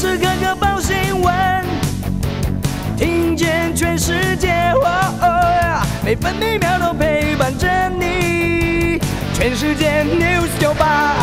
[0.00, 1.62] 时刻刻报新闻，
[2.96, 4.72] 听见全世界，
[6.02, 8.98] 每分每秒都陪伴着你。
[9.34, 11.16] 全世界 news 九八。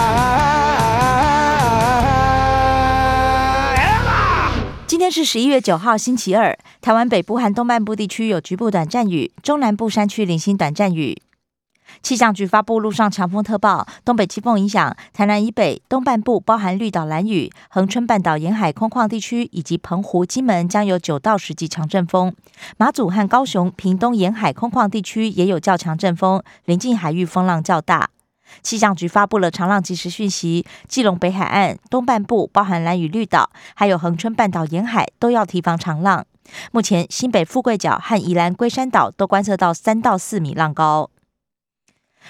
[4.85, 6.55] 今天是十一月九号，星期二。
[6.79, 11.17] 台湾北部和东半部地区有局部短暂雨，中南部山区零星短暂雨。
[12.01, 22.33] 气象局发布陆上强风特报，东北季风影响台南以北、东半部，包含绿岛、蓝屿、恒春半岛沿海空旷地区以及澎湖、金门，将有九到十级强阵风。
[22.77, 28.09] 马祖和高雄、屏东沿海空旷地区也有较强阵风，临近海域风浪较大。
[28.61, 36.25] 气象局发布了长浪及时讯息，基隆北海岸、东半部，包含蓝屿、绿岛，还有恒春半岛沿海，都要提防长浪。
[36.71, 41.09] 目前新北富贵角和宜兰龟山岛都观测到三到四米浪高。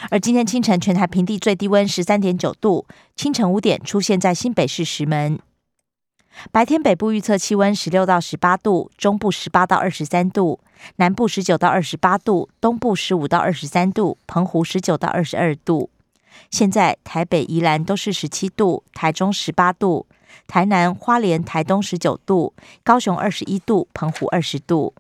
[0.10, 5.40] 而今天清晨，全台平地最低温十三点九度，清晨五点出现在新北市石门。
[6.52, 10.60] 白天北部预测气温十六到十八度，中部十八到二十三度，
[10.98, 15.90] 南部十九到二十八度，东部十五到二十三度，澎湖十九到二十二度。
[16.52, 20.06] 现在台北、宜兰都是十七度，台中十八度，
[20.46, 24.94] 台南、花莲、台东十九度，高雄二十一度，澎湖二十度。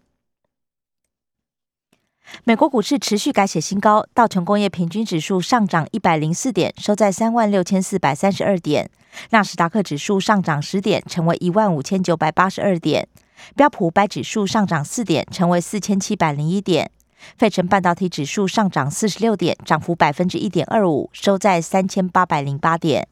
[2.44, 8.86] 美国股市持续改写新高，道琼工业平均指数上涨一百零四点，收在三万六千四百三十二点；
[9.30, 13.05] 纳斯达克指数上涨十点，成为一万五千九百八十二点；
[13.55, 16.88] 标普五百指数上涨四点，成为四千七百零一点；
[17.38, 23.08] 费城半导体指数上涨四十六点，涨幅百分之一点二五，收在三千八百零八点。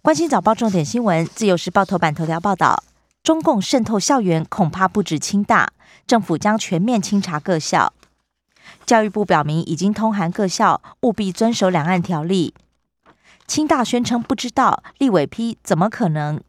[0.00, 2.82] 关心早报重点新闻，自由时报头版头条报道。
[3.22, 5.72] 中共渗透校园，恐怕不止清大。
[6.08, 7.92] 政府将全面清查各校。
[8.84, 12.52] 教育部表明，已经通函各校，务必遵守两岸条例。
[13.46, 16.40] 清大宣称不知道，立委批怎么可能？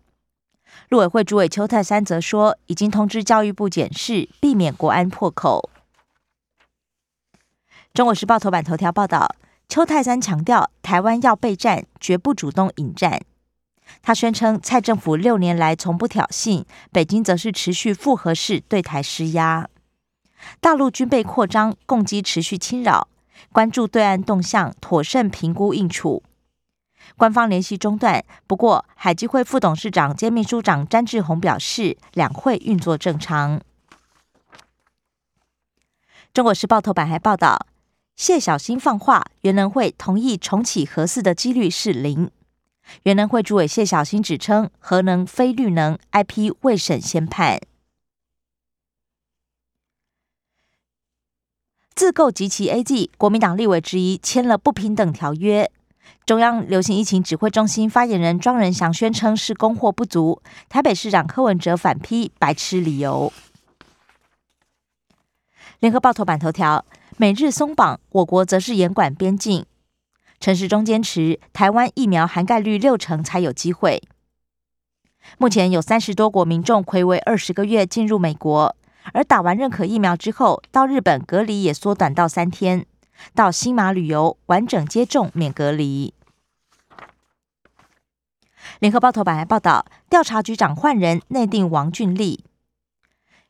[0.90, 5.70] 陆委会主委邱泰三则说，已经通知教育部检视，避免国安破口。
[7.94, 9.36] 中国时报头版头条报道，
[9.70, 13.22] 邱泰三强调，台湾要备战，绝不主动引战。
[14.02, 19.70] 他宣称，蔡政府六年来从不挑衅，北京则是持续复合式对台施压。
[20.60, 23.08] 大陆军备扩张，攻击持续侵扰，
[23.52, 26.24] 关注对岸动向，妥善评估应处。
[27.16, 33.62] 官方联系中断，不过海基会副董事长兼秘书长詹志宏表示，两会运作正常。
[36.34, 37.68] 中国时报头版还报道，
[38.16, 42.32] 谢小新放话，原能会同意重启核四的几率是零。
[43.02, 47.60] 原能会主委谢小新指称，核能非绿能，IP 未审先判。
[51.96, 55.72] 自购及其 AG，国民党立委之一签了不平等条约。
[56.26, 60.42] 中央流行疫情指挥中心发言人庄仁祥宣称是供货不足。
[60.70, 63.32] 台北市长柯文哲反批白痴理由。
[65.80, 66.86] 联合报头版头条：
[67.18, 69.66] 美日松绑，我国则是严管边境。
[70.44, 74.04] 陈时中坚持，台湾疫苗含盖率六成才有机会。
[75.38, 78.76] 目前有三十多国民众暌违二十个月进入美国，
[79.14, 82.86] 而打完认可疫苗之后，到日本隔离也缩短到三天。
[83.34, 86.14] 到新马旅游，完整接种免隔离。
[88.80, 92.44] 联合报头版还报道，调查局长换人，内定王俊立。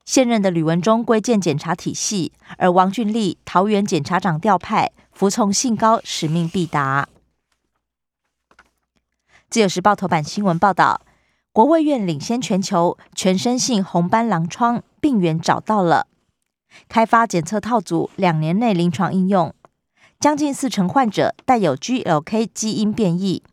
[0.06, 4.92] 现任的吕文中归建检察体系，而王俊立桃园检察长调派。
[5.14, 7.08] 服从性高，使命必达。
[9.50, 11.02] 自由时报头版新闻报道，
[11.52, 16.08] 国卫院领先全球，全身性红斑狼疮病原找到了，
[16.90, 19.54] 开发检测套组，两年内临床应用，
[20.20, 23.44] 将近四成患者带有 GLK 基因变异，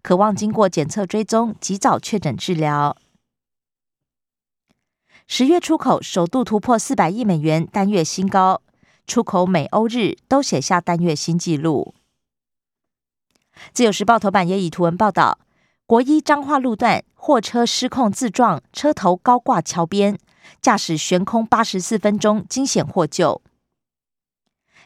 [0.00, 2.96] 渴望经过检测追踪，及早确诊治疗。
[5.26, 8.62] 十月出口首度突破四百亿美元单月新高。
[9.10, 11.96] 出口美欧日都写下单月新纪录。
[13.72, 15.40] 自由时报头版也以图文报道：
[15.84, 20.16] 国一彰化路段货车失控自撞，车头高挂桥边，
[20.62, 23.42] 驾驶悬空八十四分钟，惊险获救。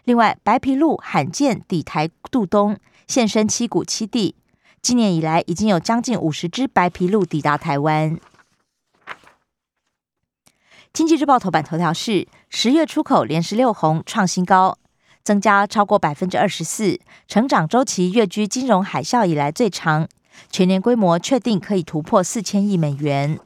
[0.05, 4.37] 另外，白皮鹿罕见抵台渡冬，现身七股七地。
[4.81, 8.19] 今年以来，已经有将近五十只白皮鹿抵达台湾。
[10.95, 14.79] 经济日报头版头条是十月出口连十六红创新高，
[15.25, 20.09] 增加超过百分之二十四，成长周期跃居金融海啸以来最长，
[20.53, 23.41] 全年规模确定可以突破四千亿美元。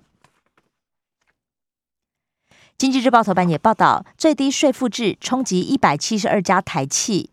[2.77, 7.31] 经济日报头版也报道，最低税负制冲击一百七十二家台企，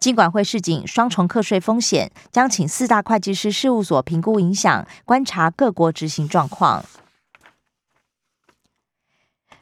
[0.00, 6.84] 金管会市警双重课税风险，将请四大会计师事务所评估影响，观察各国执行状况。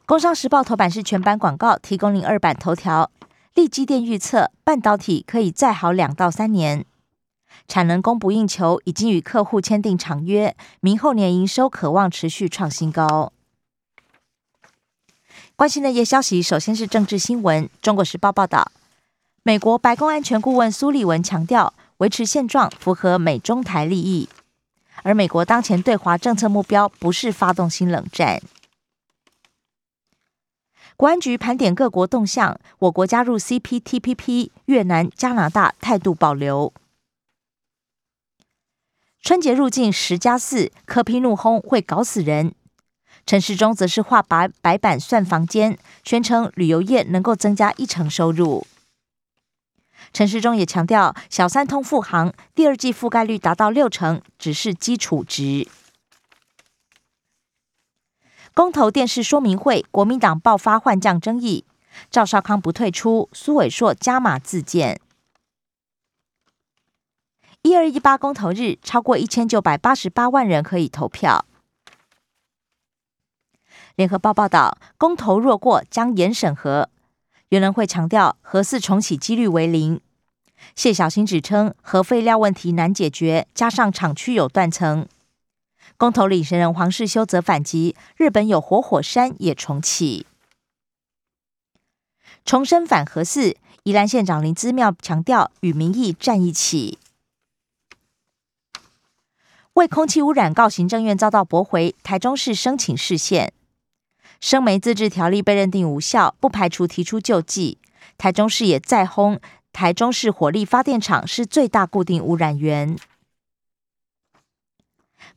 [0.09, 3.11] 工商时报头版是全版广告，提供零二版头条。
[3.53, 6.87] 立基电预测，半导体可以再好两到三年，
[7.69, 13.35] 产能供不应求，已经与客户签订长约，明后年营收渴望持续创新高。
[15.55, 17.69] 关心的夜消息，首先是政治新闻。
[17.83, 18.73] 中国时报报道，
[19.43, 24.31] 美国白宫安全顾问苏利文强调，维持现状符合美中台利益，
[25.03, 28.41] 而美国当前对华政策目标不是发动新冷战。
[30.99, 36.73] 国安局盘点各国动向，我国加入 CPTPP，越南、加拿大态度保留。
[39.23, 42.53] 春节入境十加四，柯批怒轰会搞死人。
[43.25, 48.67] 陈时中则是画白白板算房间，宣称旅游业能够增加一成收入。
[50.13, 55.69] 陈时中也强调，小三通复航第二季覆盖率达到六成，只是基础值。
[58.59, 61.65] 公投电视说明会，国民党爆发换将争议，
[62.11, 65.01] 赵少康不退出，苏伟硕加码自荐。
[67.63, 71.45] 一二一八公投日，超过一千九百八十八万人可以投票。
[73.95, 76.91] 联合报报道，公投若过将严审核。
[77.51, 80.01] 原能会强调核四重启几率为零。
[80.75, 85.07] 谢小新指称核废料问题难解决，加上厂区有断层。
[85.99, 90.27] 公投领衔人黄世修则反击：日本有活火山也重启，
[92.45, 93.57] 重申反核四。
[93.83, 96.99] 宜兰县长林姿妙强调与民意站一起。
[99.73, 103.53] 为空气污染告行政院遭到驳回，台中市申请释宪。
[104.41, 107.79] 生煤自治条例被认定无效，不排除提出救济。
[108.17, 109.41] 台中市也再轰
[109.73, 112.97] 台中市火力发电厂是最大固定污染源。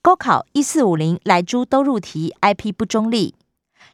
[0.04, 3.36] 高考一四五零来猪都入题，IP 不中立。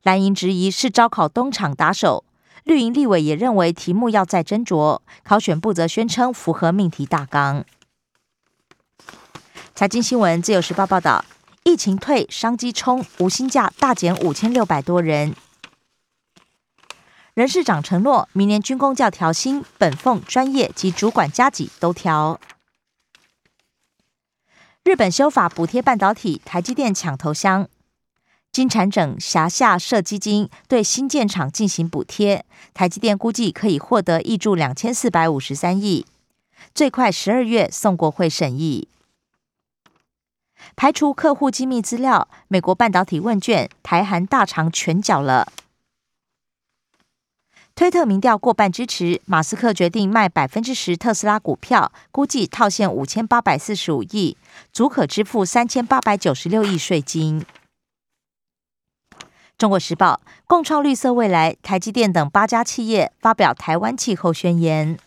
[0.04, 2.24] 蓝营质疑是招考东厂打手，
[2.64, 5.02] 绿营立委也认为题目要再斟酌。
[5.26, 7.66] 考选部则宣称符合命题大纲。
[9.76, 11.26] 财经新闻自由时报报道。
[11.64, 15.36] 疫情退，商机冲，无薪假大减五千六百多人。
[17.34, 22.40] 人事长承诺，明年军工教调薪，本俸、专业及主管加级都调。
[24.88, 27.68] 日本修法补贴半导体，台积电抢头香。
[28.54, 36.06] 金产整辖下设基金对新建厂进行补贴，台积电估计可以获得挹注两千四百五十三亿，
[36.74, 38.88] 最快十二月送国会审议。
[40.78, 45.52] 排除客户机密资料，美国半导体问卷，台韩大厂全缴了。
[47.78, 54.36] 推特民调过半支持，马斯克决定卖百分之十特斯拉股票，估计套现五千八百四十五亿，
[54.74, 57.46] 足可支付三千八百九十六亿税金。
[59.60, 64.98] 中国时报共创绿色未来，台积电等八家企业发表台湾气候宣言。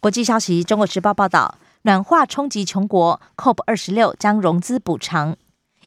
[0.00, 1.58] 国际消息，中国时报报道。
[1.84, 5.36] 暖化冲击穷国，COP 二十六将融资补偿。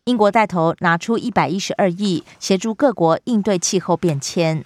[0.05, 4.63] 英国带头拿出一百一十二亿，协助各国应对气候变迁。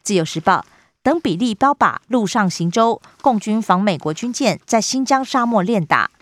[0.00, 0.64] 自由时报
[1.02, 6.12] 等比例标靶陆上行舟，共军防美国军舰在新疆沙漠练打。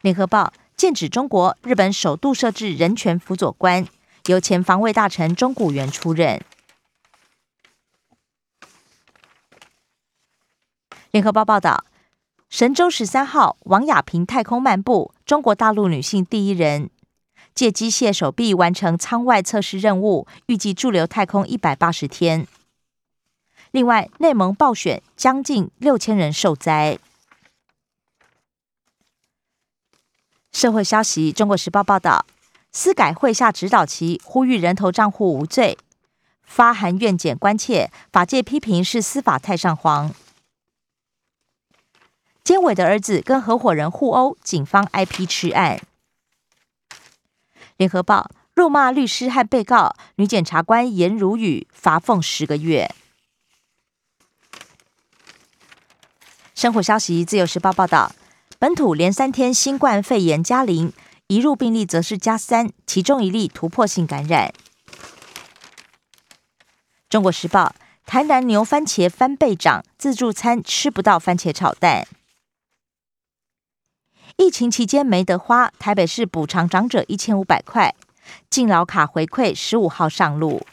[0.00, 3.86] 联合报剑指中国，日本首度设置人权辅佐官，
[4.28, 6.40] 由前防卫大臣中谷元出任。
[11.10, 11.84] 联合报报道，
[12.48, 16.88] 神舟十三号王亚平太空漫步，中国大陆女性第一人，
[17.52, 22.46] 借机械手臂完成舱外测试任务，预计驻留太空一百八十天。
[23.72, 27.00] 另外，内蒙暴雪将近六千人受灾。
[30.52, 32.24] 社会消息，中国时报报道，
[32.70, 35.76] 司改会下指导期，呼吁人头账户无罪，
[36.44, 40.14] 发函愿检关切，法界批评是司法太上皇。
[42.46, 45.80] 监委的儿子跟合伙人互殴，警方 IP 吃案。
[47.76, 52.94] 联合报辱骂律师和被告，女检察官颜如雨罚俸十个月。
[56.54, 58.14] 生活消息，自由时报报道，
[58.60, 60.92] 本土连三天新冠肺炎加零，
[61.26, 64.54] 一入病例则是加三，其中一例突破性感染。
[67.10, 67.74] 中国时报
[68.04, 72.06] 台南牛番茄翻倍涨，自助餐吃不到番茄炒蛋。
[74.36, 77.94] 疫情期间没得花，台北市补偿长者一千五百块，
[78.50, 80.66] 敬老卡回馈十五号上路。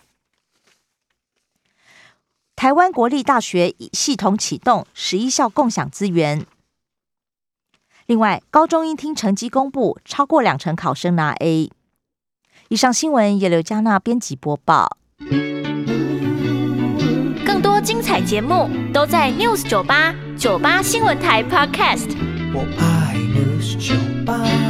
[2.56, 6.46] 台湾国立大学系统启动十一校共享资源。
[8.06, 11.70] 另外，高中英听成绩公布，超过两成考生拿 A。
[12.70, 14.98] 以上新闻由刘嘉娜编辑播报。
[17.46, 22.10] 更多精彩节目都在 News 九八九八新闻台 Podcast。
[22.54, 23.03] 我爱
[23.44, 24.63] Christian Pai.